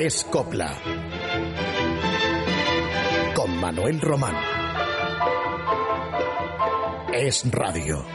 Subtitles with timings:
[0.00, 0.70] Es Copla.
[3.34, 4.36] Con Manuel Román.
[7.12, 8.06] Es Radio.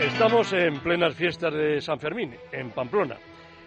[0.00, 3.16] Estamos en plenas fiestas de San Fermín, en Pamplona.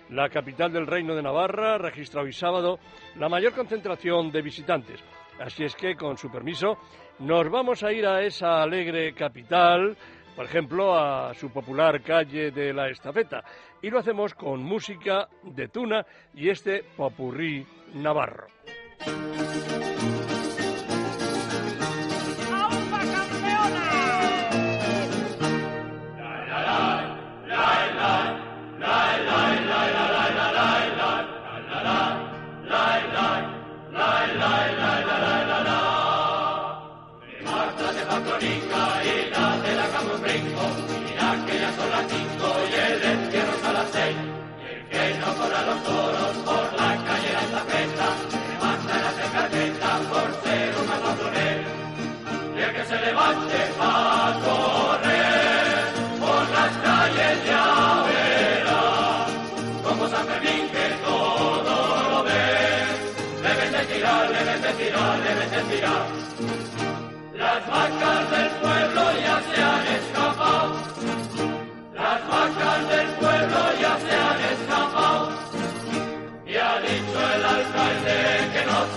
[0.10, 2.80] La capital del Reino de Navarra registra hoy sábado
[3.16, 5.04] la mayor concentración de visitantes.
[5.39, 6.78] Así es que, con su permiso,
[7.20, 9.97] nos vamos a ir a esa alegre capital,
[10.36, 13.44] por ejemplo, a su popular calle de la Estafeta.
[13.82, 18.47] Y lo hacemos con música de tuna y este popurrí navarro.
[45.86, 46.72] Las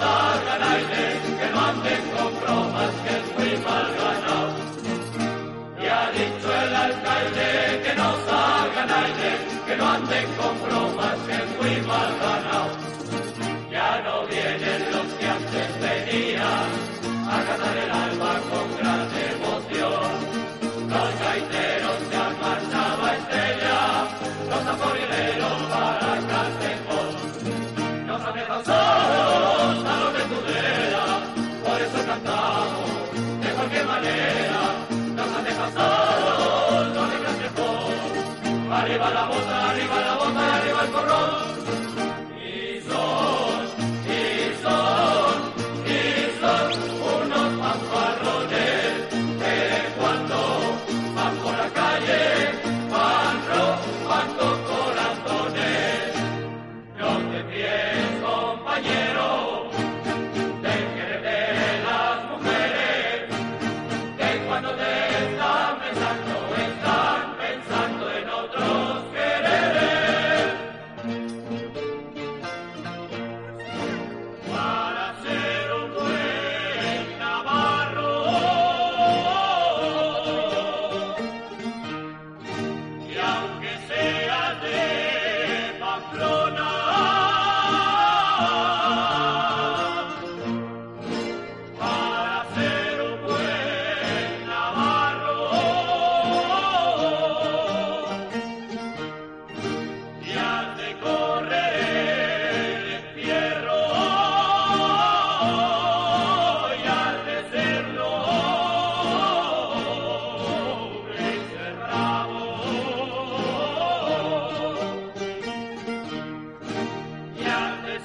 [0.00, 1.05] salgan aire,
[1.39, 4.48] que no anden con bromas, que es muy mal ganado.
[5.83, 7.48] Y ha dicho el alcalde
[7.84, 9.30] que no salgan aire,
[9.67, 12.70] que no anden con bromas, que es muy mal ganado.
[13.70, 16.69] Ya no vienen los que antes venían
[17.28, 18.05] a cantar el alma
[32.27, 34.61] cantamos de cualquier manera.
[35.17, 38.73] Nos han dejado los de Castejón.
[38.73, 39.65] Arriba la bota,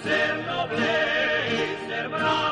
[0.04, 0.88] ser noble
[1.50, 2.51] y ser bravo.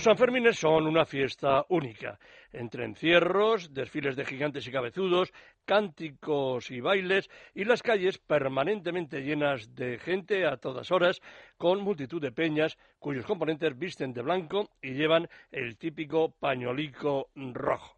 [0.00, 2.18] Los Sanfermines son una fiesta única,
[2.54, 5.30] entre encierros, desfiles de gigantes y cabezudos,
[5.66, 11.20] cánticos y bailes, y las calles permanentemente llenas de gente a todas horas,
[11.58, 17.94] con multitud de peñas cuyos componentes visten de blanco y llevan el típico pañolico rojo.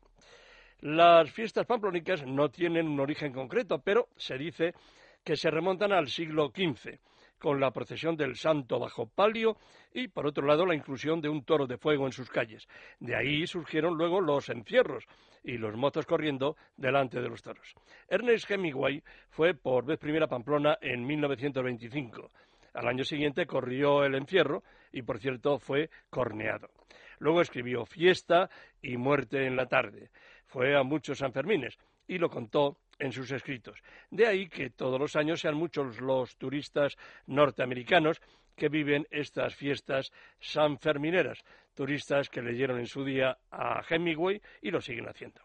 [0.81, 4.75] Las fiestas pamplónicas no tienen un origen concreto, pero se dice
[5.22, 6.99] que se remontan al siglo XV
[7.43, 9.56] con la procesión del santo bajo palio
[9.93, 12.69] y, por otro lado, la inclusión de un toro de fuego en sus calles.
[13.00, 15.05] De ahí surgieron luego los encierros
[15.43, 17.75] y los mozos corriendo delante de los toros.
[18.06, 22.31] Ernest Hemingway fue por vez primera a Pamplona en 1925.
[22.75, 24.62] Al año siguiente corrió el encierro
[24.93, 26.71] y, por cierto, fue corneado.
[27.19, 28.50] Luego escribió Fiesta
[28.81, 30.11] y Muerte en la tarde.
[30.47, 33.79] Fue a muchos Sanfermines y lo contó en sus escritos.
[34.11, 36.97] De ahí que todos los años sean muchos los turistas
[37.27, 38.21] norteamericanos
[38.56, 41.43] que viven estas fiestas sanfermineras,
[41.75, 45.41] turistas que leyeron en su día a Hemingway y lo siguen haciendo.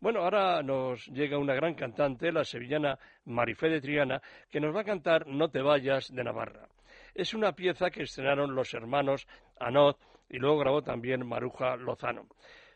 [0.00, 4.20] Bueno, ahora nos llega una gran cantante, la sevillana Marifé de Triana,
[4.50, 6.68] que nos va a cantar No te vayas de Navarra.
[7.14, 9.26] Es una pieza que estrenaron los hermanos
[9.58, 9.98] Anot
[10.28, 12.26] y luego grabó también Maruja Lozano.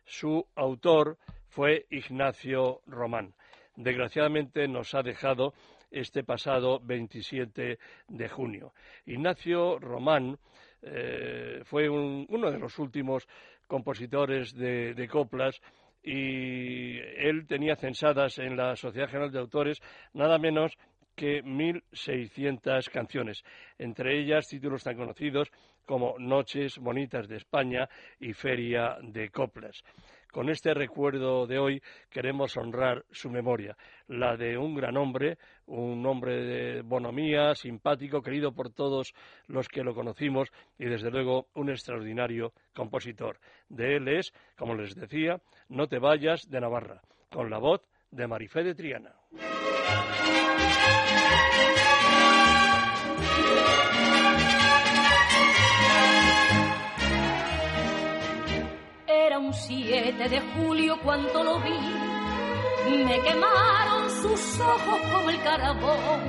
[0.04, 1.19] Su autor
[1.49, 3.34] fue Ignacio Román.
[3.78, 5.54] Desgraciadamente nos ha dejado
[5.88, 7.78] este pasado 27
[8.08, 8.72] de junio.
[9.06, 10.36] Ignacio Román
[10.82, 13.28] eh, fue uno de los últimos
[13.69, 15.60] compositores de coplas
[16.02, 19.78] y él tenía censadas en la Sociedad General de Autores
[20.12, 20.76] nada menos
[21.14, 23.44] que 1.600 canciones,
[23.78, 25.52] entre ellas títulos tan conocidos
[25.84, 27.88] como Noches Bonitas de España
[28.19, 29.84] y Feria de Coplas.
[30.32, 33.76] Con este recuerdo de hoy queremos honrar su memoria,
[34.08, 39.14] la de un gran hombre, un hombre de bonomía, simpático, querido por todos
[39.46, 43.38] los que lo conocimos y desde luego un extraordinario compositor.
[43.69, 48.26] De él es, como les decía, No te vayas de Navarra, con la voz de
[48.26, 49.14] Marifé de Triana.
[59.66, 66.20] 7 de julio cuando lo vi, me quemaron sus ojos como el carbón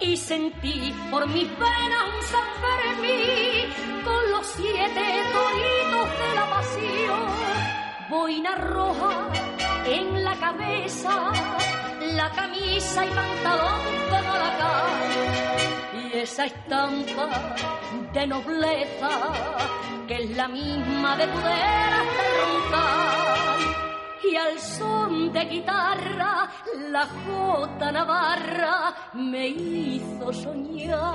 [0.00, 7.26] y sentí por mi pena un San Fermín con los siete toritos de la pasión.
[8.10, 9.28] Boina roja
[9.86, 11.32] en la cabeza,
[12.14, 14.78] la camisa y pantalón la cara
[15.94, 17.28] y esa estampa
[18.12, 19.08] de nobleza
[20.08, 23.58] que es la misma de poder hasta roncar
[24.24, 26.48] y al son de guitarra
[26.90, 31.14] la jota navarra me hizo soñar.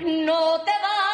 [0.00, 1.11] No te vayas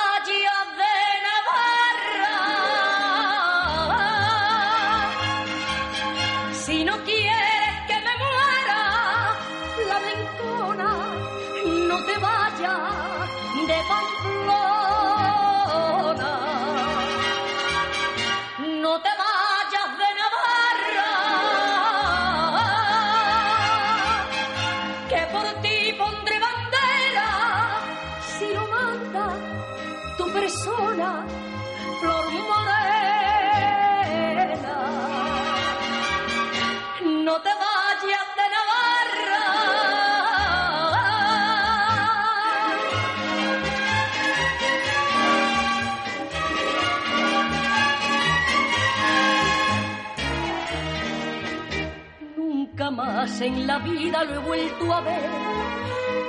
[53.48, 55.30] en la vida lo he vuelto a ver,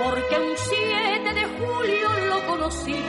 [0.01, 3.01] porque un 7 de julio lo conocí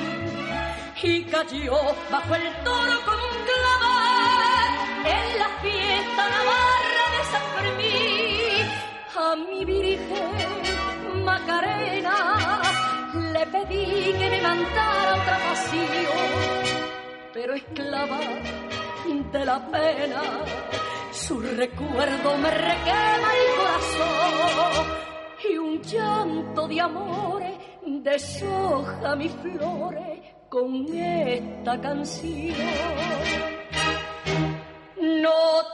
[1.02, 1.78] y cayó
[2.10, 4.72] bajo el toro con un clavel
[5.16, 8.66] en la fiesta navarra de San Fermín.
[9.24, 12.16] A mi Virgen Macarena
[13.34, 16.28] le pedí que me mandara otra pasión,
[17.32, 18.20] pero esclava
[19.32, 20.22] de la pena
[21.30, 24.86] su recuerdo me requema el corazón
[25.48, 27.52] y un llanto de amores
[27.86, 30.18] deshoja mis flores
[30.48, 32.56] con esta canción.
[35.22, 35.70] No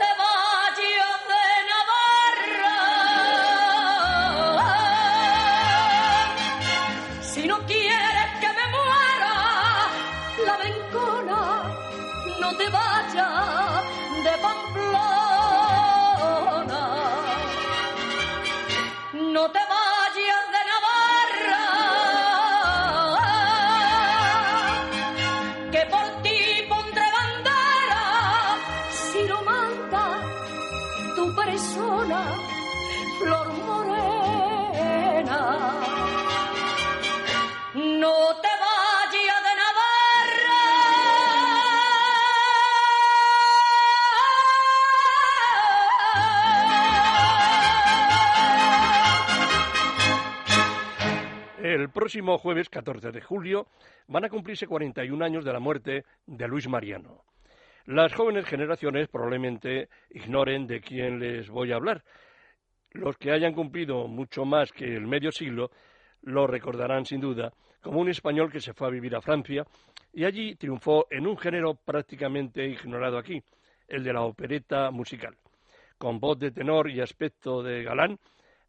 [52.06, 53.66] próximo jueves 14 de julio
[54.06, 57.24] van a cumplirse 41 años de la muerte de Luis Mariano.
[57.86, 62.04] Las jóvenes generaciones probablemente ignoren de quién les voy a hablar.
[62.92, 65.72] Los que hayan cumplido mucho más que el medio siglo
[66.22, 69.64] lo recordarán sin duda como un español que se fue a vivir a Francia
[70.12, 73.42] y allí triunfó en un género prácticamente ignorado aquí,
[73.88, 75.36] el de la opereta musical.
[75.98, 78.16] Con voz de tenor y aspecto de galán,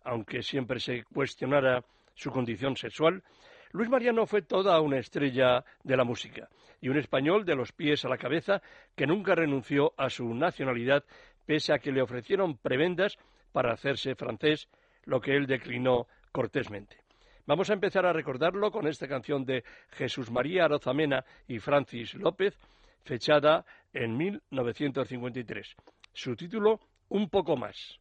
[0.06, 1.84] aunque siempre se cuestionara
[2.18, 3.24] su condición sexual,
[3.72, 6.50] Luis Mariano fue toda una estrella de la música
[6.82, 8.62] y un español de los pies a la cabeza
[8.96, 11.04] que nunca renunció a su nacionalidad
[11.46, 13.18] pese a que le ofrecieron prebendas
[13.52, 14.68] para hacerse francés,
[15.06, 16.98] lo que él declinó cortésmente.
[17.46, 22.58] Vamos a empezar a recordarlo con esta canción de Jesús María Arozamena y Francis López,
[23.06, 25.76] fechada en 1953.
[26.14, 28.00] Su título, Un poco más.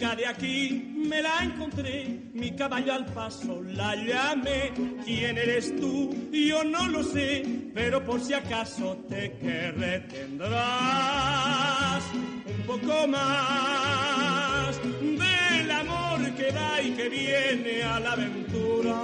[0.00, 4.72] De aquí me la encontré, mi caballo al paso la llamé.
[5.04, 6.30] ¿Quién eres tú?
[6.32, 7.42] Yo no lo sé,
[7.74, 16.92] pero por si acaso te querré tendrás un poco más del amor que da y
[16.92, 18.96] que viene a la aventura.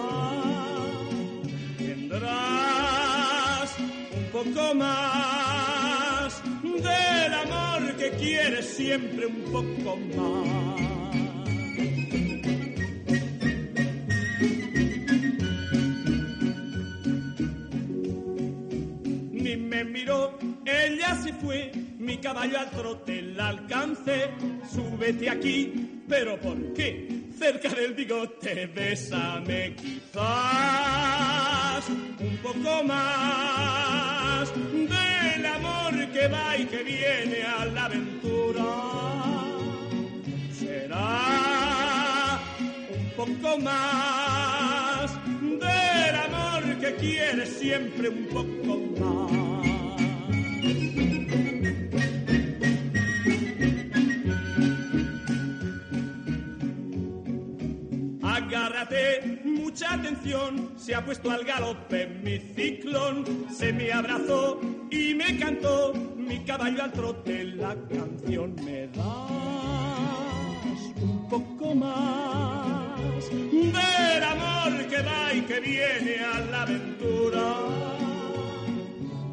[1.77, 6.06] Tendrás un poco más
[6.87, 10.81] del amor que quieres siempre un poco más.
[19.33, 24.31] Ni me miró, ella se fue, mi caballo al trote la alcancé.
[24.73, 27.25] Súbete aquí, pero ¿por qué?
[27.39, 37.43] Cerca del bigote, bésame quizás un poco más del amor que va y que viene
[37.43, 38.65] a la aventura.
[40.59, 42.41] Será
[42.89, 45.11] un poco más
[45.43, 49.37] del amor que quieres siempre un poco más.
[58.57, 64.59] Agárrate, mucha atención, se ha puesto al galope mi ciclón, se me abrazó
[64.91, 68.55] y me cantó mi caballo al trote la canción.
[68.65, 69.05] Me das
[71.03, 77.55] un poco más del amor que va y que viene a la aventura.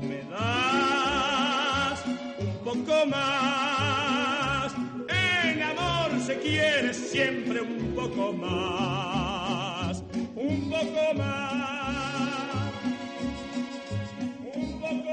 [0.02, 3.83] Me das un poco más
[6.34, 10.04] se quiere siempre un poco más,
[10.36, 12.74] un poco más,
[14.56, 15.10] un poco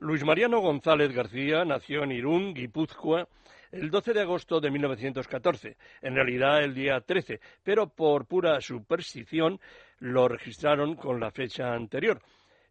[0.00, 3.26] Luis Mariano González García nació en Irún, Guipúzcoa,
[3.74, 9.58] el 12 de agosto de 1914, en realidad el día 13, pero por pura superstición
[9.98, 12.22] lo registraron con la fecha anterior.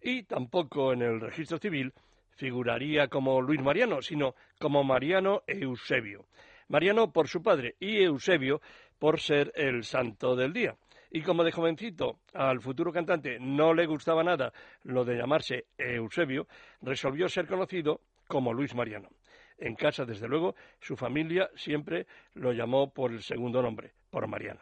[0.02, 1.94] Y tampoco en el registro civil
[2.38, 6.26] figuraría como Luis Mariano, sino como Mariano Eusebio.
[6.70, 8.62] Mariano por su padre y Eusebio
[8.98, 10.78] por ser el santo del día.
[11.12, 16.48] Y como de jovencito al futuro cantante no le gustaba nada lo de llamarse Eusebio,
[16.82, 19.10] resolvió ser conocido como Luis Mariano.
[19.58, 24.62] En casa, desde luego, su familia siempre lo llamó por el segundo nombre, por Mariano.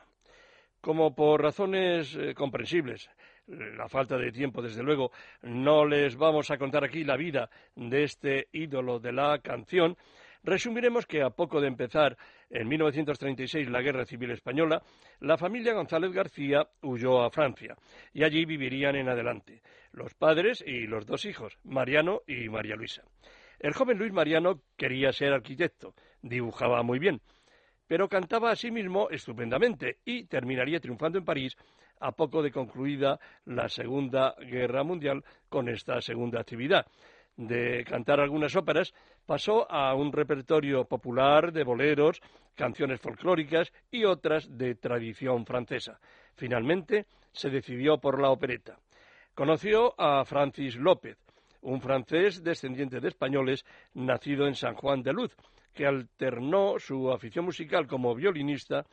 [0.80, 3.10] Como por razones eh, comprensibles,
[3.48, 8.04] la falta de tiempo, desde luego, no les vamos a contar aquí la vida de
[8.04, 9.98] este ídolo de la canción,
[10.44, 12.18] Resumiremos que a poco de empezar
[12.50, 14.82] en 1936 la Guerra Civil Española,
[15.20, 17.76] la familia González García huyó a Francia
[18.12, 23.04] y allí vivirían en adelante los padres y los dos hijos, Mariano y María Luisa.
[23.62, 27.22] El joven Luis Mariano quería ser arquitecto, dibujaba muy bien,
[27.88, 31.56] pero cantaba a sí mismo estupendamente y terminaría triunfando en París
[32.00, 36.88] a poco de concluida la Segunda Guerra Mundial con esta segunda actividad
[37.38, 38.94] de cantar algunas óperas,
[39.26, 42.20] pasó a un repertorio popular de boleros,
[42.56, 46.00] canciones folclóricas y otras de tradición francesa.
[46.36, 48.80] Finalmente se decidió por la opereta.
[49.34, 51.18] Conoció a Francis López,
[51.62, 55.36] un francés descendiente de españoles nacido en San Juan de Luz,
[55.74, 58.86] que alternó su afición musical como violinista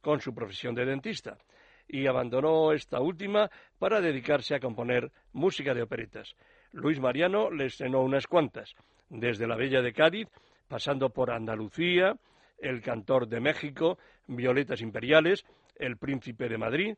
[0.00, 1.38] con su profesión de dentista
[1.88, 6.34] y abandonó esta última para dedicarse a componer música de operetas.
[6.72, 8.74] Luis Mariano le estrenó unas cuantas,
[9.08, 10.28] desde La Bella de Cádiz,
[10.68, 12.16] pasando por Andalucía,
[12.58, 15.44] El cantor de México, Violetas Imperiales,
[15.76, 16.94] El Príncipe de Madrid.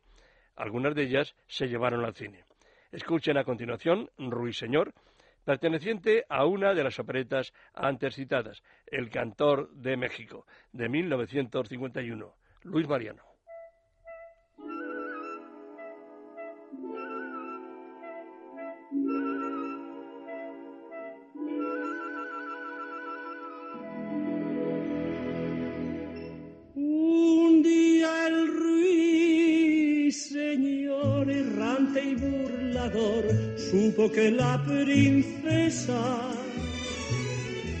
[0.55, 2.43] Algunas de ellas se llevaron al cine.
[2.91, 4.93] Escuchen a continuación Ruiseñor,
[5.49, 12.87] perteneciente a una de las operetas antes citadas, El Cantor de México, de 1951, Luis
[12.87, 13.28] Mariano.
[33.99, 36.31] Supo que la princesa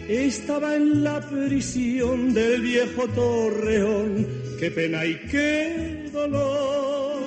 [0.09, 4.27] estaba en la prisión del viejo torreón.
[4.59, 7.21] Qué pena y qué dolor.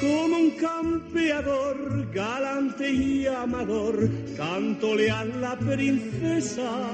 [0.00, 4.08] Como un campeador galante y amador,
[4.40, 6.88] a la princesa.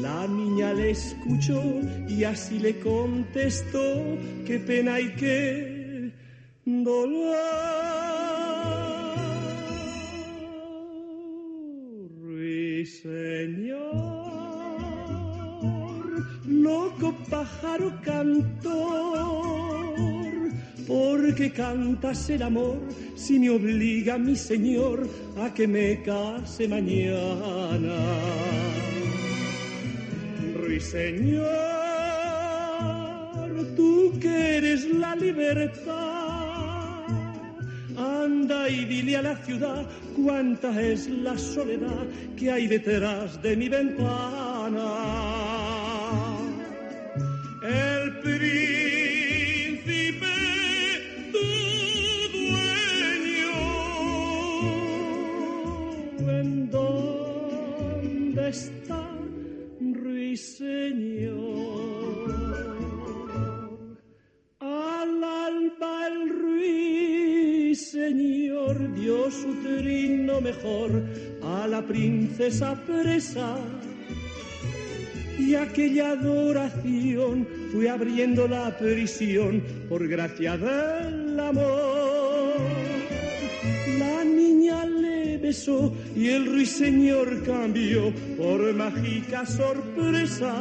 [0.00, 1.62] La niña le escuchó
[2.08, 6.12] y así le contestó, qué pena y qué
[6.66, 8.01] dolor.
[17.42, 18.78] Pájaro cantor,
[20.86, 22.78] porque cantas el amor
[23.16, 25.08] si me obliga mi señor
[25.42, 27.96] a que me case mañana.
[30.54, 31.42] Ruiseñor,
[33.76, 35.88] tú que eres la libertad,
[37.96, 39.84] anda y dile a la ciudad
[40.14, 42.06] cuánta es la soledad
[42.36, 45.21] que hay detrás de mi ventana.
[58.34, 59.08] Dónde está?
[59.94, 61.32] ruiseñor.
[64.60, 66.30] Al alba el
[67.72, 70.90] ruiseñor dio su trino mejor
[71.42, 73.58] a la princesa presa.
[75.38, 81.91] Y aquella adoración fue abriendo la prisión por gracia del amor.
[86.16, 90.54] Y el ruiseñor cambió por mágica sorpresa.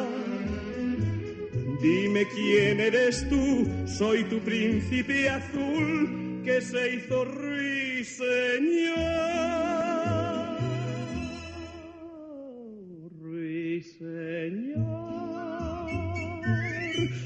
[1.82, 8.02] Dime quién eres tú, soy tu príncipe azul que se hizo ruiseñor.
[13.22, 14.82] Ruiseñor,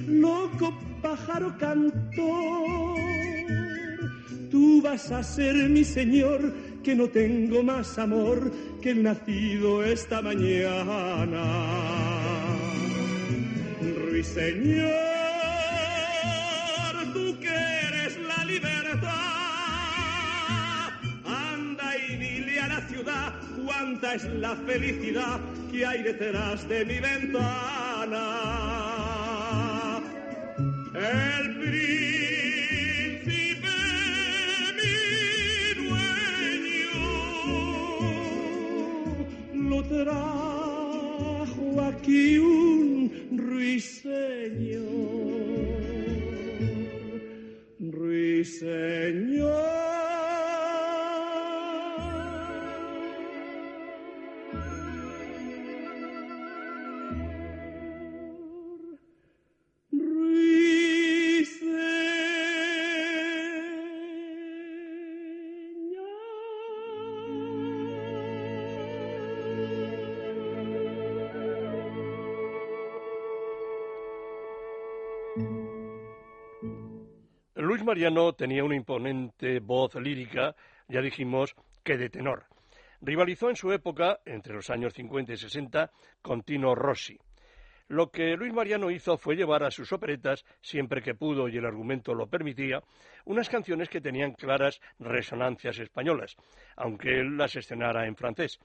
[0.07, 2.95] loco pájaro cantor
[4.55, 6.53] tú vas a ser mi señor,
[6.85, 11.43] que no tengo más amor que el nacido esta mañana.
[14.03, 14.93] Ruiseñor,
[17.11, 17.47] tú que
[17.87, 19.09] eres la libertad,
[21.25, 23.33] anda y dile a la ciudad
[23.65, 25.39] cuánta es la felicidad
[25.71, 28.34] que hay detrás de mi ventana.
[42.05, 42.44] que
[77.85, 80.55] Mariano tenía una imponente voz lírica,
[80.87, 82.45] ya dijimos que de tenor.
[82.99, 87.19] Rivalizó en su época, entre los años 50 y 60, con Tino Rossi.
[87.87, 91.65] Lo que Luis Mariano hizo fue llevar a sus operetas, siempre que pudo y el
[91.65, 92.81] argumento lo permitía,
[93.25, 96.35] unas canciones que tenían claras resonancias españolas,
[96.75, 98.59] aunque él las estrenara en francés.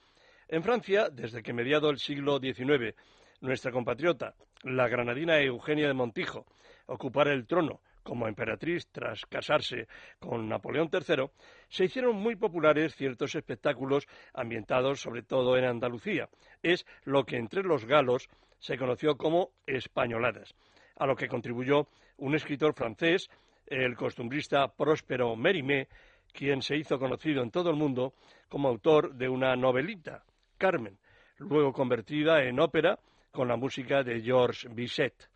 [0.48, 2.94] En Francia, desde que mediado el siglo XIX,
[3.42, 6.46] nuestra compatriota, la granadina Eugenia de Montijo,
[6.86, 11.30] ocupara el trono como emperatriz tras casarse con Napoleón III,
[11.68, 16.28] se hicieron muy populares ciertos espectáculos ambientados sobre todo en Andalucía.
[16.62, 20.54] Es lo que entre los galos se conoció como españoladas,
[20.96, 23.30] a lo que contribuyó un escritor francés,
[23.66, 25.88] el costumbrista Próspero Mérimée,
[26.32, 28.14] quien se hizo conocido en todo el mundo
[28.48, 30.24] como autor de una novelita,
[30.58, 30.98] Carmen,
[31.38, 32.98] luego convertida en ópera
[33.30, 35.30] con la música de Georges Bizet.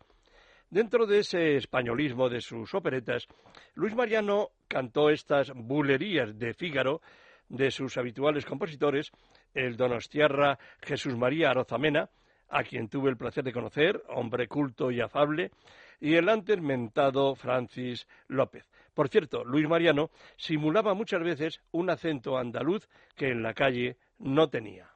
[0.69, 3.27] Dentro de ese españolismo de sus operetas,
[3.75, 7.01] Luis Mariano cantó estas bulerías de Fígaro
[7.47, 9.11] de sus habituales compositores,
[9.53, 12.09] el donostiarra Jesús María Arozamena,
[12.49, 15.51] a quien tuve el placer de conocer, hombre culto y afable,
[15.99, 18.67] y el antes mentado Francis López.
[18.93, 24.49] Por cierto, Luis Mariano simulaba muchas veces un acento andaluz que en la calle no
[24.49, 24.94] tenía.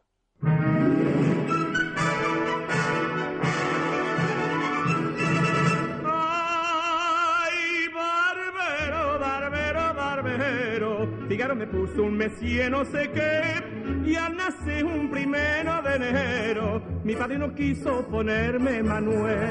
[11.56, 17.16] Me puso un mesía no sé qué, y al nacer un primero de enero, mi
[17.16, 19.50] padre no quiso ponerme Manuel.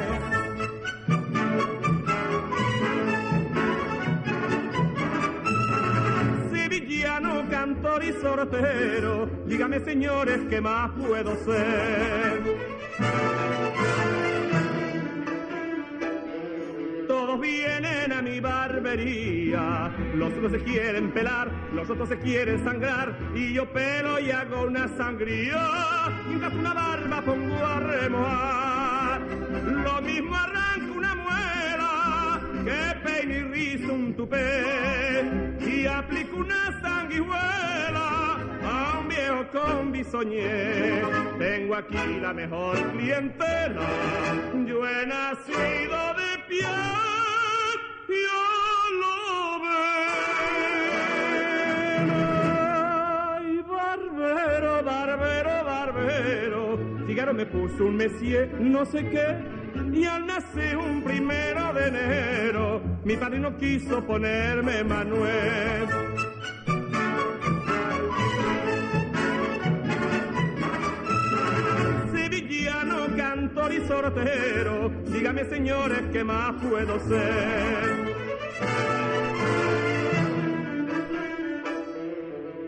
[6.53, 12.58] Sevillano, cantor y sortero, dígame señores, ¿qué más puedo ser?
[17.41, 23.55] Vienen a mi barbería, los unos se quieren pelar, los otros se quieren sangrar, y
[23.55, 25.69] yo pelo y hago una sangría,
[26.27, 29.21] mientras una barba pongo a remojar.
[29.21, 35.25] Lo mismo arranco una muela, que peine y rizo un tupé,
[35.61, 41.03] y aplico una sanguijuela a un viejo con bisoñé.
[41.39, 43.89] Tengo aquí la mejor clientela,
[44.67, 46.67] yo he nacido de pie,
[57.39, 59.37] me puso un mesier, no sé qué.
[59.93, 66.18] Y al nacer un primero de enero, mi padre no quiso ponerme Manuel.
[73.49, 78.15] Cantor y sortero, dígame señores, ¿qué más puedo ser?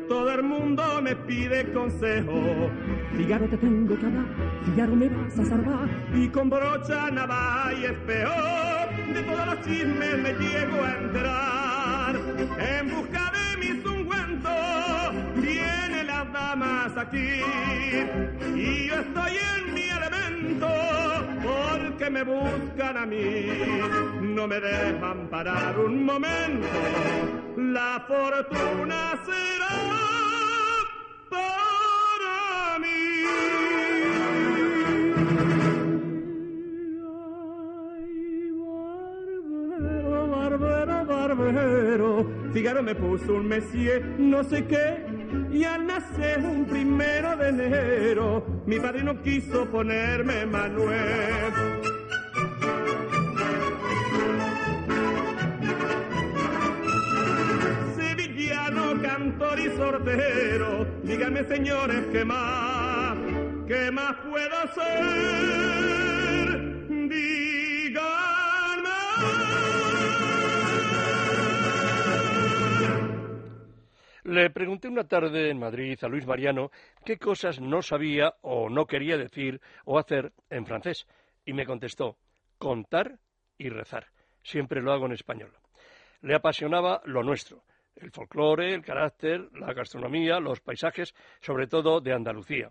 [0.09, 2.71] Todo el mundo me pide consejo.
[3.17, 4.25] Figaro te tengo que hablar,
[4.65, 5.89] Figaro me vas a salvar.
[6.15, 8.33] Y con brocha, navaja y espejo,
[9.13, 12.17] de todos los chismes me llego a enterar.
[12.59, 17.43] En busca de mis ungüentos, vienen las damas aquí.
[18.55, 19.80] Y yo estoy en mi
[21.43, 23.47] porque me buscan a mí.
[24.21, 26.69] No me dejan parar un momento,
[27.57, 29.77] la fortuna será
[31.29, 33.01] para mí.
[39.81, 45.07] Barbero, barbero, barbero, Figaro me puso un mesier, no sé qué,
[45.53, 51.53] y al nacer un primero de enero, mi padre no quiso ponerme Manuel.
[57.97, 63.17] Sevillano, cantor y sortero, díganme señores, ¿qué más?
[63.67, 66.20] ¿Qué más puedo hacer?
[74.31, 76.71] Le pregunté una tarde en Madrid a Luis Mariano
[77.05, 81.09] qué cosas no sabía o no quería decir o hacer en francés
[81.45, 82.17] y me contestó
[82.57, 83.19] contar
[83.59, 84.07] y rezar.
[84.45, 85.51] Siempre lo hago en español.
[86.21, 87.65] Le apasionaba lo nuestro,
[87.97, 92.71] el folclore, el carácter, la gastronomía, los paisajes, sobre todo de Andalucía.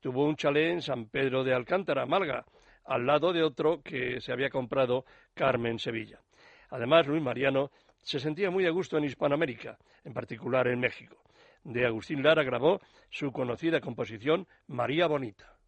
[0.00, 2.44] Tuvo un chalet en San Pedro de Alcántara, Malga,
[2.84, 6.20] al lado de otro que se había comprado Carmen Sevilla.
[6.68, 7.70] Además, Luis Mariano
[8.08, 11.18] se sentía muy a gusto en Hispanoamérica, en particular en México.
[11.62, 15.58] De Agustín Lara grabó su conocida composición María Bonita.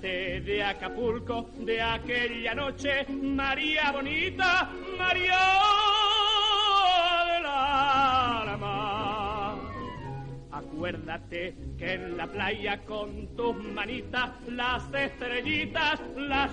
[0.00, 5.38] De Acapulco, de aquella noche, María bonita, María
[7.26, 8.74] del alma.
[10.52, 16.50] Acuérdate que en la playa con tus manitas las estrellitas las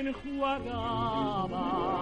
[0.00, 1.97] enjuagabas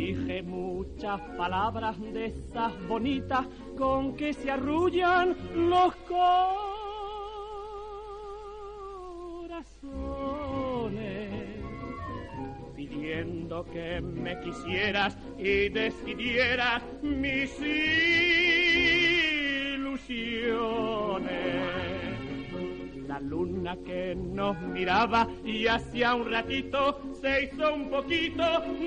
[0.00, 5.94] Dije muchas palabras de esas bonitas con que se arrullan los
[9.44, 9.68] corazones,
[12.74, 17.60] pidiendo que me quisieras y decidieras mis
[19.76, 20.89] ilusiones.
[23.20, 28.44] Luna que nos miraba y hacía un ratito se hizo un poquito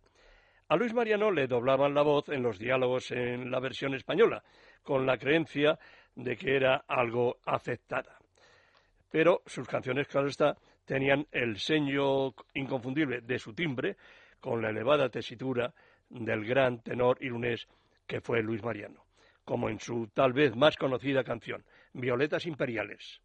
[0.67, 4.43] A Luis Mariano le doblaban la voz en los diálogos en la versión española,
[4.84, 5.80] con la creencia
[6.13, 8.19] de que era algo aceptada.
[9.10, 13.98] Pero sus canciones, claro está, tenían el sello inconfundible de su timbre,
[14.39, 15.74] con la elevada tesitura
[16.10, 17.67] del gran tenor irunés
[18.08, 19.06] que fue Luis Mariano,
[19.46, 21.63] como en su tal vez más conocida canción,
[21.94, 23.22] Violetas Imperiales.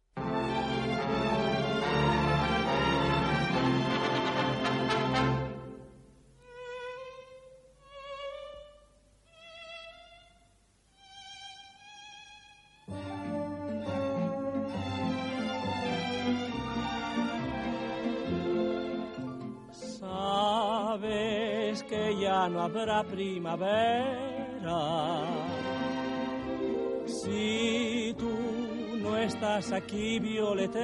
[22.79, 24.77] Habrá primavera
[27.05, 28.29] si tú
[29.01, 30.75] no estás aquí, violetera.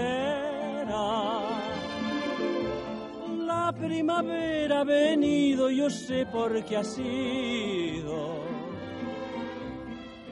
[3.45, 8.43] La primavera ha venido, yo sé por qué ha sido.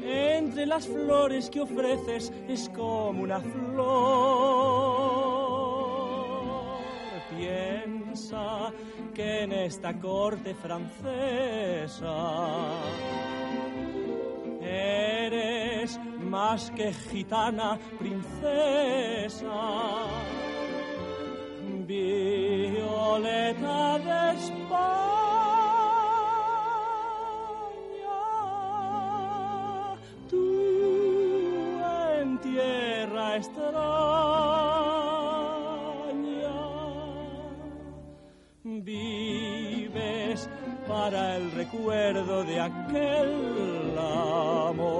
[0.03, 4.60] Entre las flores que ofreces es como una flor.
[9.13, 12.13] Que en esta corte francesa
[14.61, 19.49] eres más que gitana princesa.
[21.87, 24.37] Violeta de
[41.71, 44.91] recuerdo de aquel amor.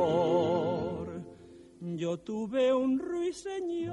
[1.81, 3.91] Yo tuve un ruiseñor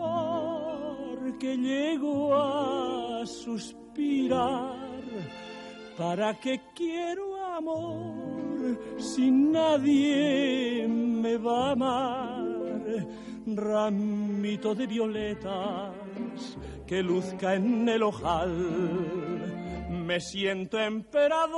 [1.38, 4.88] que llegó a suspirar.
[5.96, 12.46] ¿Para qué quiero amor si nadie me va a amar?
[13.46, 15.94] Ramito de violetas
[16.86, 19.27] que luzca en el ojal.
[20.08, 21.50] Me siento emperador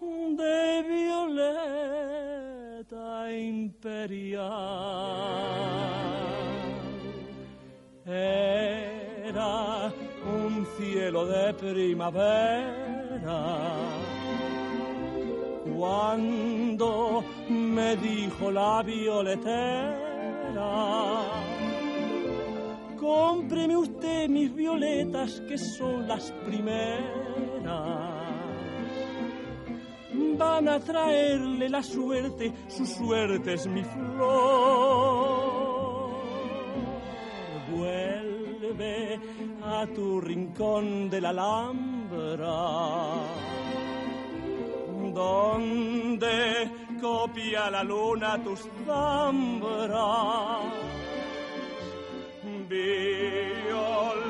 [0.00, 1.72] de violeta
[3.32, 4.42] imperial.
[8.04, 9.92] Era
[10.26, 12.24] un cielo de primavera
[15.76, 18.82] cuando me dijo la
[20.54, 21.22] violetera,
[22.98, 28.14] cómpreme usted mis violetas que son las primeras.
[30.36, 34.24] van a traerle la suerte, su suerte es mi flor.
[37.70, 39.20] Vuelve
[39.62, 42.48] a tu rincón de la Alhambra,
[45.14, 49.92] donde copia la luna tus zambras.
[52.68, 54.22] Violeta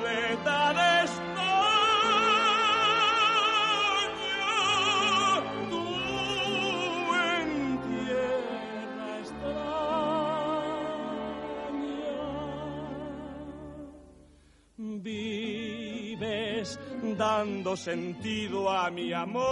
[17.16, 19.44] dando sentido a mi amor.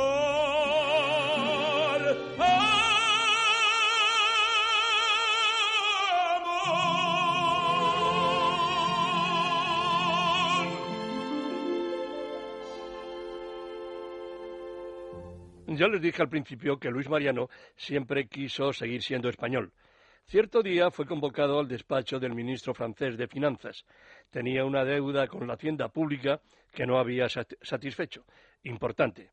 [15.74, 19.72] Ya les dije al principio que Luis Mariano siempre quiso seguir siendo español.
[20.26, 23.84] Cierto día fue convocado al despacho del ministro francés de Finanzas.
[24.30, 26.40] Tenía una deuda con la hacienda pública
[26.72, 28.24] que no había satisfecho,
[28.62, 29.30] importante,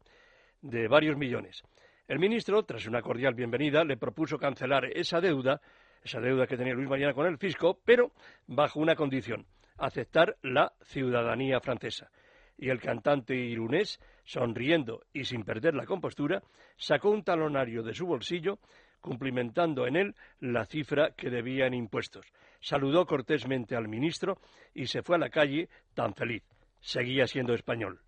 [0.61, 1.63] de varios millones.
[2.07, 5.61] El ministro, tras una cordial bienvenida, le propuso cancelar esa deuda,
[6.03, 8.11] esa deuda que tenía Luis Mariano con el fisco, pero
[8.47, 9.45] bajo una condición,
[9.77, 12.11] aceptar la ciudadanía francesa.
[12.57, 16.43] Y el cantante irunés, sonriendo y sin perder la compostura,
[16.75, 18.59] sacó un talonario de su bolsillo
[19.01, 22.25] cumplimentando en él la cifra que debía en impuestos.
[22.59, 24.39] Saludó cortésmente al ministro
[24.73, 26.43] y se fue a la calle tan feliz.
[26.79, 28.01] Seguía siendo español.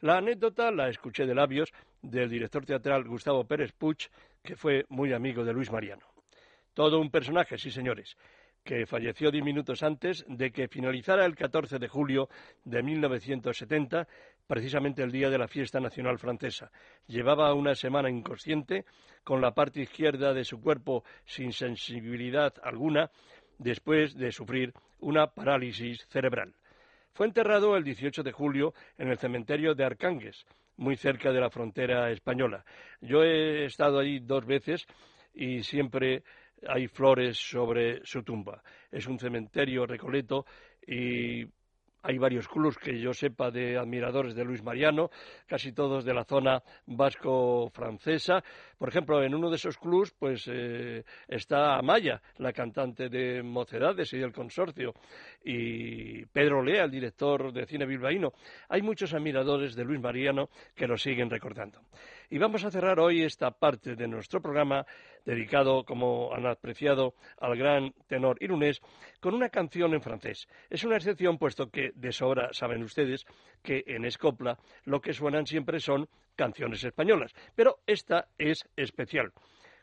[0.00, 4.10] La anécdota la escuché de labios del director teatral Gustavo Pérez Puig,
[4.42, 6.06] que fue muy amigo de Luis Mariano.
[6.74, 8.16] Todo un personaje, sí señores,
[8.64, 12.28] que falleció diez minutos antes de que finalizara el 14 de julio
[12.64, 14.08] de 1970
[14.46, 16.70] precisamente el día de la fiesta nacional francesa.
[17.06, 18.84] Llevaba una semana inconsciente,
[19.24, 23.10] con la parte izquierda de su cuerpo sin sensibilidad alguna,
[23.58, 26.54] después de sufrir una parálisis cerebral.
[27.12, 31.50] Fue enterrado el 18 de julio en el cementerio de Arcángues, muy cerca de la
[31.50, 32.64] frontera española.
[33.00, 34.86] Yo he estado allí dos veces
[35.34, 36.22] y siempre
[36.66, 38.62] hay flores sobre su tumba.
[38.90, 40.46] Es un cementerio recoleto
[40.86, 41.44] y
[42.02, 45.10] hay varios clubs que yo sepa de admiradores de Luis Mariano,
[45.46, 48.42] casi todos de la zona vasco-francesa.
[48.76, 54.12] Por ejemplo, en uno de esos clubs pues eh, está Amaya, la cantante de Mocedades
[54.12, 54.94] y del consorcio,
[55.44, 58.32] y Pedro Lea, el director de cine bilbaíno.
[58.68, 61.80] Hay muchos admiradores de Luis Mariano que lo siguen recordando.
[62.32, 64.86] Y vamos a cerrar hoy esta parte de nuestro programa
[65.26, 68.80] dedicado, como han apreciado, al gran tenor irunés,
[69.20, 70.48] con una canción en francés.
[70.70, 73.26] Es una excepción, puesto que de sobra saben ustedes
[73.62, 79.30] que en Escopla lo que suenan siempre son canciones españolas, pero esta es especial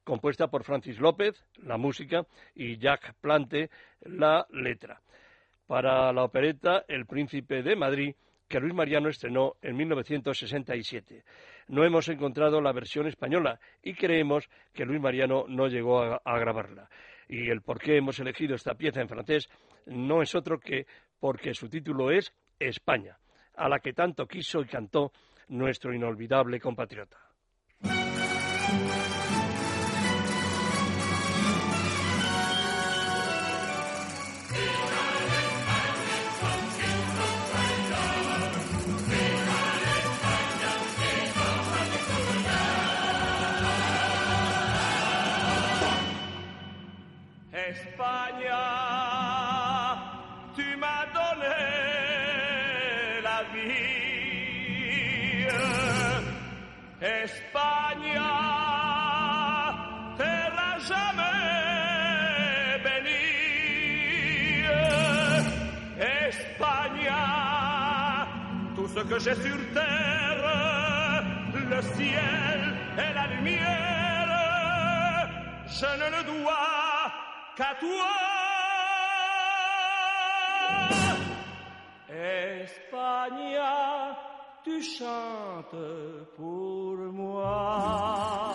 [0.03, 3.69] compuesta por Francis López, la música, y Jacques Plante,
[4.01, 5.03] la letra.
[5.67, 8.15] Para la opereta El Príncipe de Madrid,
[8.49, 11.23] que Luis Mariano estrenó en 1967.
[11.69, 16.89] No hemos encontrado la versión española y creemos que Luis Mariano no llegó a, grabarla.
[17.27, 19.47] Y el por qué hemos elegido esta pieza en francés
[19.85, 20.87] no es otro que
[21.19, 23.19] porque su título es España,
[23.55, 25.11] a la que tanto quiso y cantó
[25.49, 27.28] nuestro inolvidable compatriota.
[60.89, 64.19] Jamais bénie.
[66.29, 67.25] España,
[68.75, 71.23] tout ce que j'ai sur terre,
[71.73, 72.59] le ciel
[73.03, 74.29] et la lumière,
[75.67, 77.11] je ne le dois
[77.57, 78.13] qu'à toi.
[82.61, 83.61] Espagne,
[84.63, 85.83] tu chantes
[86.35, 88.48] pour moi.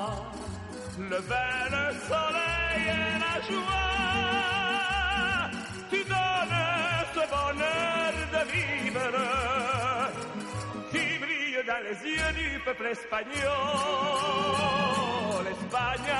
[0.97, 3.91] Le vin, le soleil et la joie,
[5.91, 6.61] tu donnes
[7.15, 9.11] ce bonheur de vivre
[10.93, 13.33] qui brille dans les yeux du peuple espagnol.
[15.51, 16.15] Espagne,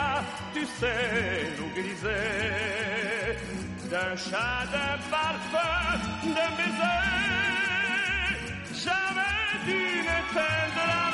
[0.55, 2.27] tu sais nous griser
[3.91, 5.75] d'un chat, d'un parfum,
[6.35, 7.03] d'un baiser.
[8.85, 11.07] Jamais tu n'éteindras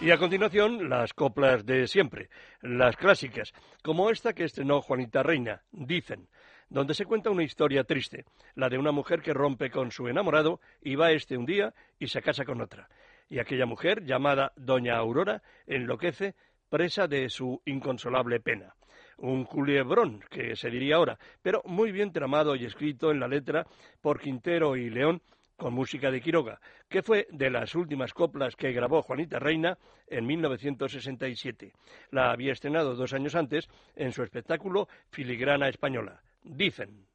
[0.00, 2.30] Y a continuación, las coplas de siempre,
[2.62, 3.52] las clásicas,
[3.82, 6.28] como esta que estrenó Juanita Reina, Dicen,
[6.70, 10.60] donde se cuenta una historia triste, la de una mujer que rompe con su enamorado
[10.80, 12.88] y va este un día y se casa con otra.
[13.28, 16.34] Y aquella mujer, llamada Doña Aurora, enloquece
[16.70, 18.74] presa de su inconsolable pena.
[19.18, 23.66] Un culebrón, que se diría ahora, pero muy bien tramado y escrito en la letra
[24.00, 25.20] por Quintero y León,
[25.60, 26.58] con música de Quiroga,
[26.88, 29.76] que fue de las últimas coplas que grabó Juanita Reina
[30.08, 31.74] en 1967.
[32.10, 36.22] La había estrenado dos años antes en su espectáculo Filigrana Española.
[36.42, 37.06] Dicen.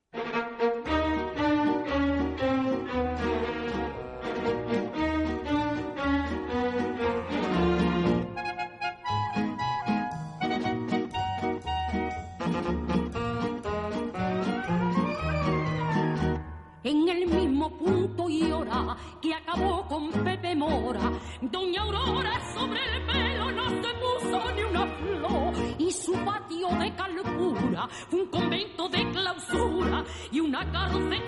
[28.12, 31.25] Un convento de clausura y una cárcel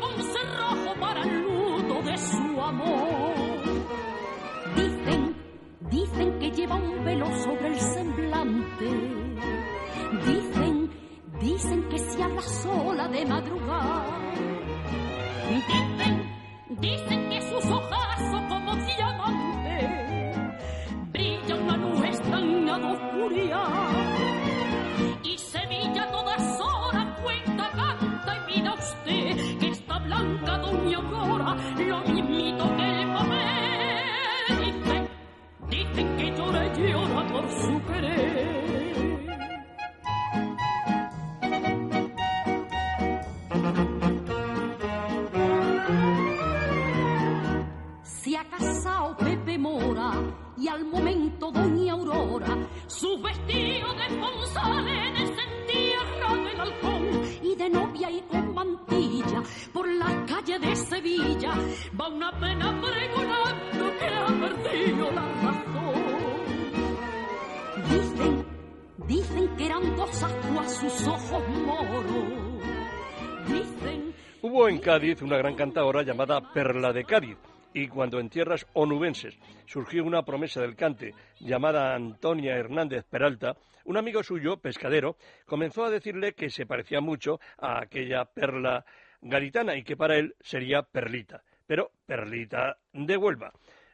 [74.87, 77.37] Cádiz una gran cantadora llamada Perla de Cádiz,
[77.73, 83.97] y cuando en tierras onubenses surgió una promesa del cante llamada Antonia Hernández Peralta, un
[83.97, 88.85] amigo suyo, pescadero, comenzó a decirle que se parecía mucho a aquella perla
[89.19, 93.51] garitana y que para él sería Perlita, pero Perlita de Huelva.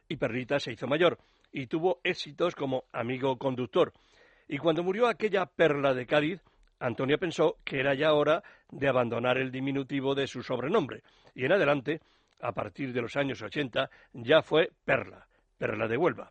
[0.08, 1.18] Y Perlita se hizo mayor
[1.50, 3.92] y tuvo éxitos como amigo conductor.
[4.46, 6.40] Y cuando murió aquella perla de Cádiz,
[6.80, 11.02] Antonia pensó que era ya hora de abandonar el diminutivo de su sobrenombre,
[11.34, 12.00] y en adelante,
[12.40, 15.26] a partir de los años 80, ya fue Perla,
[15.58, 16.30] Perla de Huelva.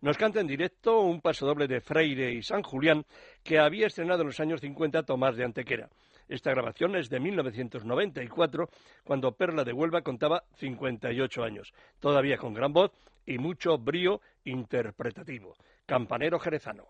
[0.00, 3.06] Nos canta en directo un pasodoble de Freire y San Julián
[3.42, 5.88] que había estrenado en los años 50 Tomás de Antequera.
[6.28, 8.68] Esta grabación es de 1994,
[9.04, 12.92] cuando Perla de Huelva contaba 58 años, todavía con gran voz
[13.26, 15.54] y mucho brío interpretativo.
[15.86, 16.84] Campanero jerezano.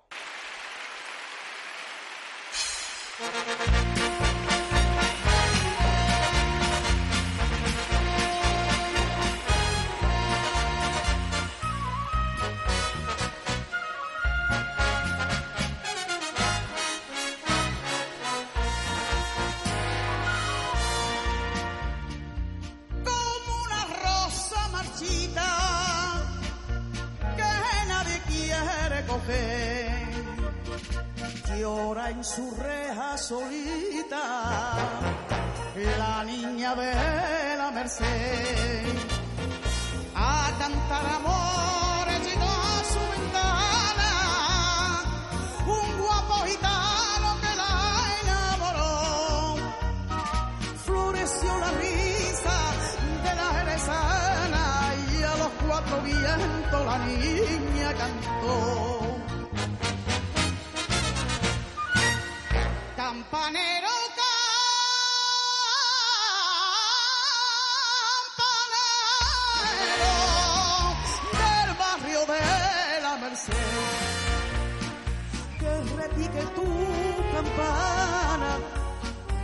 [77.56, 78.58] Campana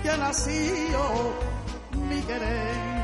[0.02, 1.00] que nació
[2.08, 2.99] mi querer.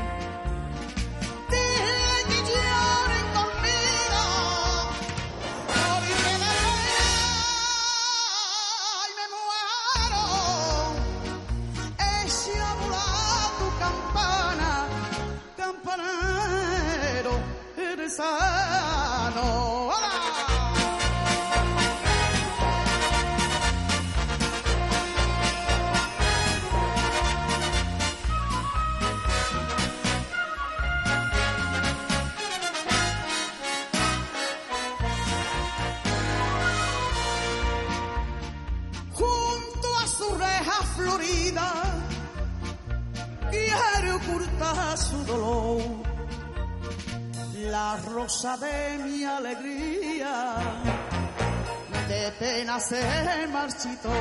[52.79, 54.13] Se marchitó.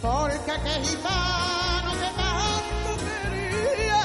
[0.00, 4.04] Porque aquel gitano que tanto quería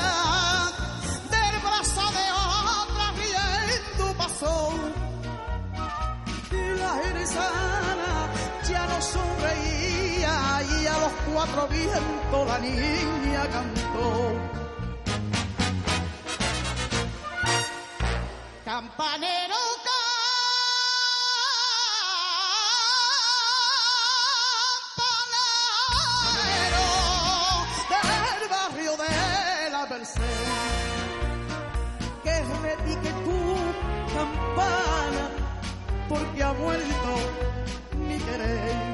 [1.32, 4.74] del brazo de otra riendo pasó.
[6.52, 8.14] Y la jerezana
[8.68, 14.58] ya no sonreía y a los cuatro vientos la niña cantó.
[18.66, 19.37] Campanero
[30.08, 30.24] Merced
[32.24, 32.32] que
[32.64, 33.40] repique tu
[34.14, 35.30] campana
[36.08, 37.12] porque ha muerto
[38.08, 38.87] mi querer.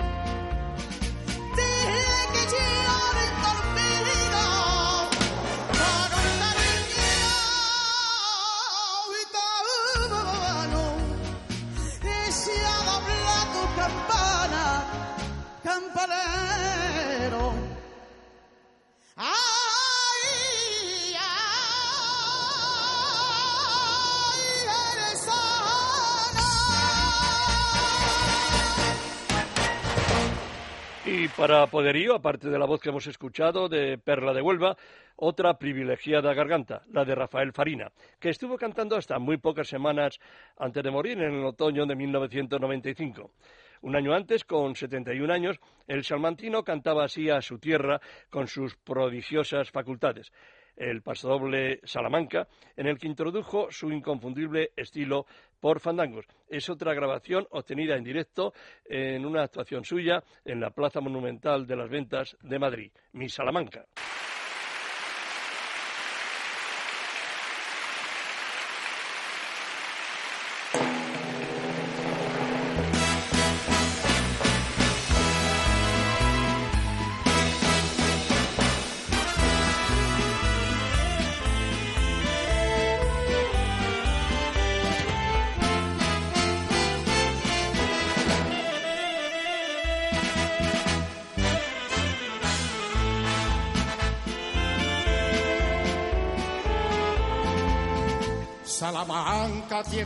[31.44, 34.78] Para poderío, aparte de la voz que hemos escuchado de Perla de Huelva,
[35.18, 40.22] otra privilegiada garganta, la de Rafael Farina, que estuvo cantando hasta muy pocas semanas
[40.56, 43.32] antes de morir en el otoño de 1995.
[43.82, 48.78] Un año antes, con 71 años, el salmantino cantaba así a su tierra con sus
[48.78, 50.32] prodigiosas facultades.
[50.78, 55.26] El pasodoble Salamanca, en el que introdujo su inconfundible estilo
[55.64, 56.26] por fandangos.
[56.50, 58.54] Es otra grabación obtenida en directo
[58.84, 63.86] en una actuación suya en la Plaza Monumental de las Ventas de Madrid, Mi Salamanca.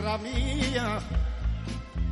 [0.08, 1.00] Tierra mía,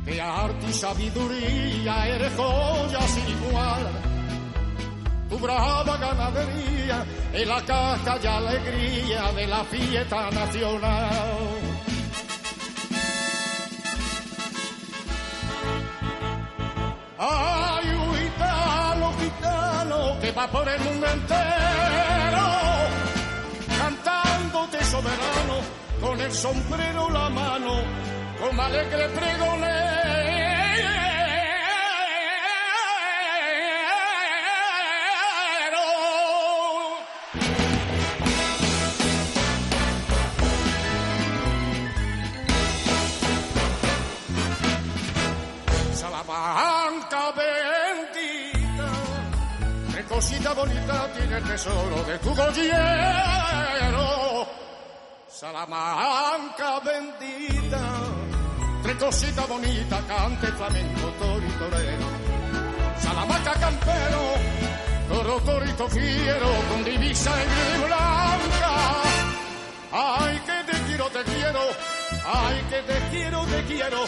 [0.04, 3.86] de arte y sabiduría, eres joya sin igual.
[5.30, 11.38] Tu brava ganadería es la caja y alegría de la fiesta nacional.
[17.18, 22.46] Ay, un gitano, gitano, que va por el mundo entero,
[23.78, 27.74] cantándote soberano, con el sombrero la mano,
[28.40, 29.86] con alegre pregonero.
[45.94, 48.88] Salamanca bendita,
[49.94, 54.25] qué cosita bonita tiene el tesoro de tu gollero.
[55.46, 57.78] Salamanca bendita,
[58.82, 62.06] tres cositas bonitas, cante flamenco, toro y torero.
[62.98, 64.22] Salamanca campero,
[65.08, 68.72] toro, torito fiero, con divisa en blanca.
[69.92, 71.60] Ay, que te quiero, te quiero,
[72.26, 74.00] ay, que te quiero, te quiero,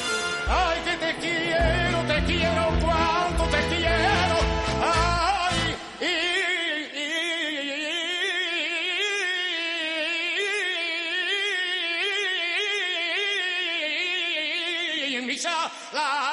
[0.49, 4.39] ay, que te quiero, te quiero, cuánto te quiero,
[4.83, 5.28] ay,
[15.93, 16.28] en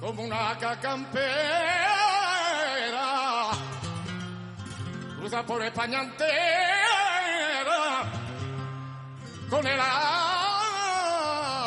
[0.00, 2.30] como una ca- campera
[5.18, 8.04] cruza por España entera
[9.48, 9.80] con el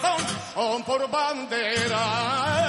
[0.00, 2.67] Corazón por bandera.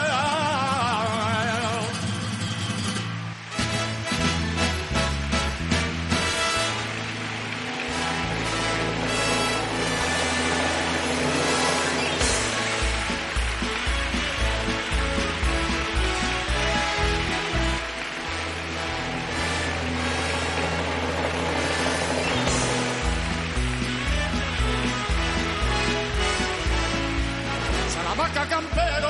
[28.47, 29.09] Campero,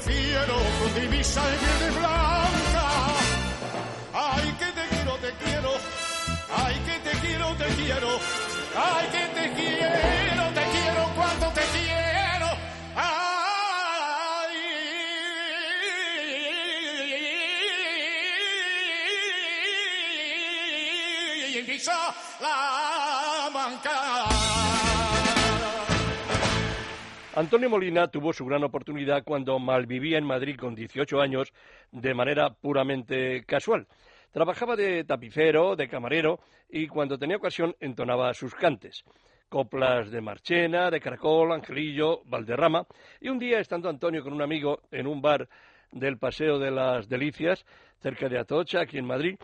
[0.00, 1.58] fiero, con divisa y
[1.98, 2.86] blanca.
[4.12, 5.70] Ay, que te quiero, te quiero,
[6.56, 8.20] ay, que te quiero, te quiero,
[8.76, 12.48] ay, que te quiero, te quiero, cuánto te quiero.
[12.96, 13.18] Ay,
[21.58, 21.66] en
[27.36, 31.52] Antonio Molina tuvo su gran oportunidad cuando malvivía en Madrid con 18 años
[31.90, 33.88] de manera puramente casual.
[34.30, 39.02] Trabajaba de tapicero, de camarero y cuando tenía ocasión entonaba sus cantes.
[39.48, 42.86] Coplas de Marchena, de Caracol, Angelillo, Valderrama.
[43.20, 45.48] Y un día, estando Antonio con un amigo en un bar
[45.90, 47.66] del Paseo de las Delicias,
[48.00, 49.36] cerca de Atocha, aquí en Madrid,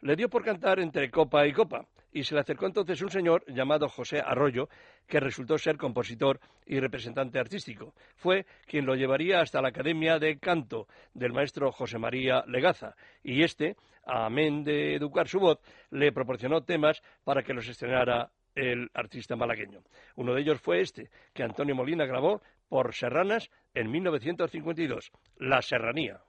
[0.00, 1.86] le dio por cantar entre copa y copa
[2.16, 4.70] y se le acercó entonces un señor llamado José Arroyo,
[5.06, 7.92] que resultó ser compositor y representante artístico.
[8.16, 13.42] Fue quien lo llevaría hasta la Academia de Canto del maestro José María Legaza, y
[13.42, 13.76] este,
[14.06, 19.80] amén de educar su voz, le proporcionó temas para que los estrenara el artista malagueño.
[20.14, 22.40] Uno de ellos fue este, que Antonio Molina grabó
[22.70, 26.22] por Serranas en 1952, La Serranía.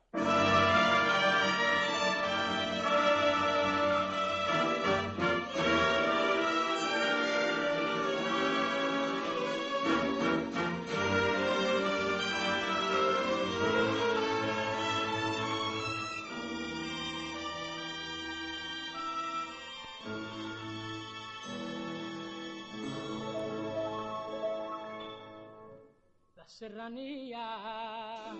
[26.87, 28.33] Serranía,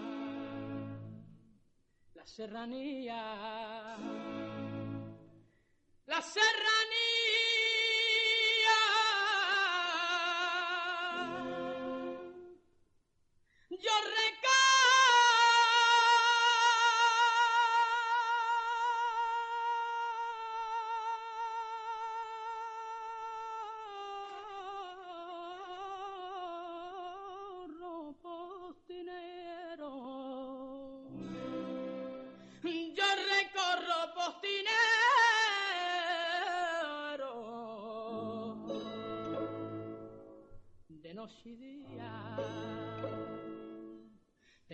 [2.16, 3.98] la serranía,
[6.06, 6.78] la serranía.
[13.70, 14.67] Yo recorro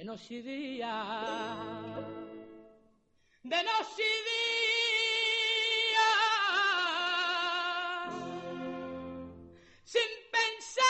[0.04, 0.94] De noche y día.
[3.42, 4.20] De noche y
[5.94, 6.12] día.
[9.86, 10.84] Sin pensar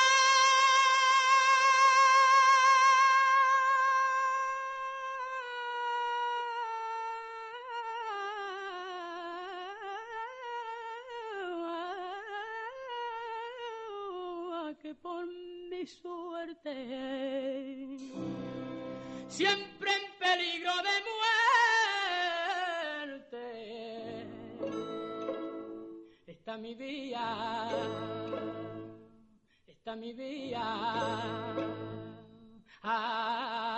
[14.81, 16.73] que por mi suerte
[19.33, 20.95] siempre en peligro de
[23.09, 23.43] muerte.
[26.27, 27.69] Está mi vía
[29.65, 30.61] está mi vía
[32.83, 33.72] ah,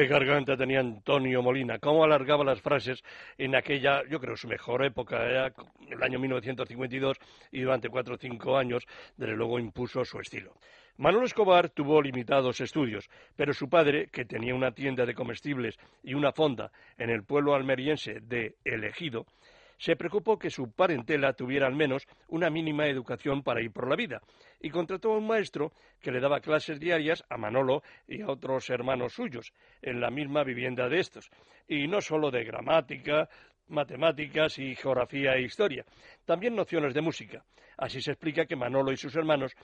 [0.00, 3.04] Qué garganta tenía Antonio Molina, cómo alargaba las frases
[3.36, 5.52] en aquella, yo creo, su mejor época, era
[5.90, 7.18] el año 1952,
[7.52, 8.86] y durante cuatro o cinco años,
[9.18, 10.54] desde luego, impuso su estilo.
[10.96, 16.14] Manolo Escobar tuvo limitados estudios, pero su padre, que tenía una tienda de comestibles y
[16.14, 19.26] una fonda en el pueblo almeriense de El Ejido,
[19.80, 23.96] se preocupó que su parentela tuviera al menos una mínima educación para ir por la
[23.96, 24.20] vida
[24.60, 25.72] y contrató a un maestro
[26.02, 30.44] que le daba clases diarias a Manolo y a otros hermanos suyos en la misma
[30.44, 31.30] vivienda de estos,
[31.66, 33.30] y no solo de gramática,
[33.68, 35.86] matemáticas y geografía e historia,
[36.26, 37.42] también nociones de música.
[37.78, 39.54] Así se explica que Manolo y sus hermanos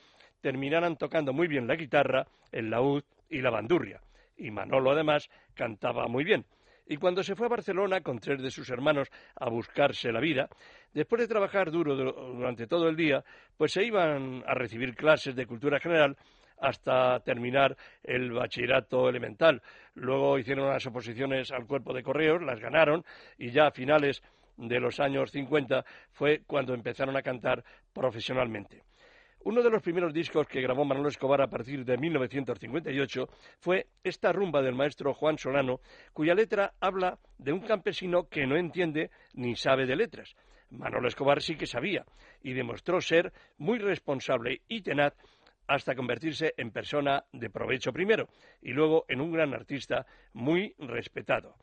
[0.40, 4.00] terminaran tocando muy bien la guitarra, el laúd y la bandurria.
[4.38, 6.46] Y Manolo además cantaba muy bien
[6.86, 10.48] y cuando se fue a Barcelona con tres de sus hermanos a buscarse la vida,
[10.92, 13.24] después de trabajar duro durante todo el día,
[13.56, 16.16] pues se iban a recibir clases de cultura general
[16.58, 19.62] hasta terminar el bachillerato elemental.
[19.94, 23.04] Luego hicieron las oposiciones al cuerpo de correos, las ganaron
[23.36, 24.22] y ya a finales
[24.56, 27.62] de los años 50 fue cuando empezaron a cantar
[27.92, 28.82] profesionalmente.
[29.46, 33.28] Uno de los primeros discos que grabó Manuel Escobar a partir de 1958
[33.60, 35.78] fue esta rumba del maestro Juan Solano,
[36.12, 40.34] cuya letra habla de un campesino que no entiende ni sabe de letras.
[40.70, 42.04] Manuel Escobar sí que sabía
[42.42, 45.14] y demostró ser muy responsable y tenaz
[45.68, 48.28] hasta convertirse en persona de provecho primero
[48.60, 51.54] y luego en un gran artista muy respetado,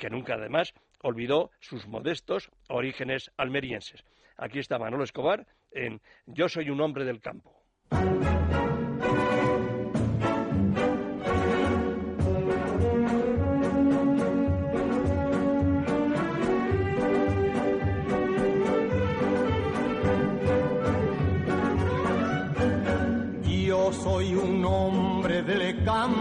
[0.00, 4.02] que nunca además olvidó sus modestos orígenes almerienses.
[4.36, 7.62] Aquí está Manolo Escobar en Yo soy un hombre del campo.
[23.44, 26.19] Yo soy un hombre del campo,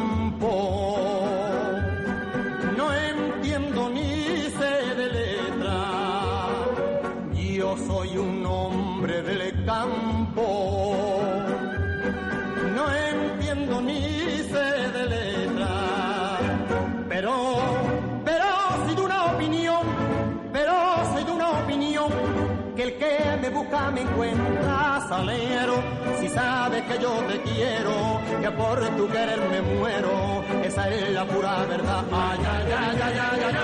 [23.89, 25.83] busca me encuentra salero.
[26.19, 31.25] Si sabes que yo te quiero, que por tu querer me muero, esa es la
[31.25, 32.03] pura verdad.
[32.11, 33.61] Ay, ay, ay, ay, ay, ay, ay,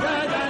[0.00, 0.45] ay, ay,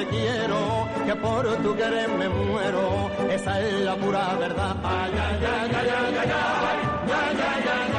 [0.00, 4.76] te quiero, que por tu querer me muero, esa es la pura verdad.
[4.82, 7.89] Ay, ay, ay, ay, ay, ay, ay, ay, ay,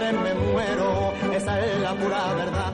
[0.00, 2.70] me muero, esa es la pura verdad.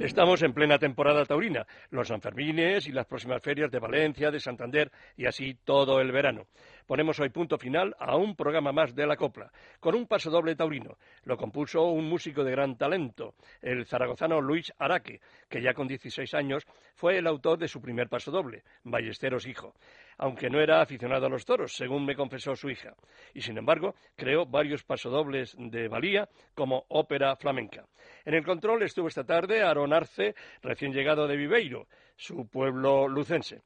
[0.00, 4.90] Estamos en plena temporada taurina, los Sanfermines y las próximas ferias de Valencia, de Santander
[5.16, 6.46] y así todo el verano.
[6.88, 10.56] Ponemos hoy punto final a un programa más de la copla, con un paso doble
[10.56, 10.96] taurino.
[11.24, 15.20] Lo compuso un músico de gran talento, el zaragozano Luis Araque,
[15.50, 19.74] que ya con 16 años fue el autor de su primer paso doble, Ballesteros Hijo,
[20.16, 22.94] aunque no era aficionado a los toros, según me confesó su hija.
[23.34, 27.84] Y sin embargo, creó varios pasodobles de valía como ópera flamenca.
[28.24, 31.86] En el control estuvo esta tarde Aaron Arce, recién llegado de Viveiro,
[32.16, 33.60] su pueblo lucense.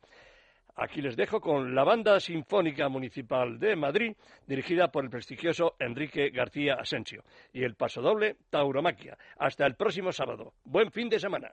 [0.75, 4.17] Aquí les dejo con la Banda Sinfónica Municipal de Madrid,
[4.47, 9.19] dirigida por el prestigioso Enrique García Asensio, y el pasodoble Tauromaquia.
[9.39, 10.55] Hasta el próximo sábado.
[10.65, 11.53] Buen fin de semana.